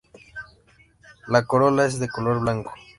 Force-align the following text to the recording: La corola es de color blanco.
La 1.27 1.45
corola 1.45 1.85
es 1.85 1.99
de 1.99 2.07
color 2.09 2.39
blanco. 2.39 2.73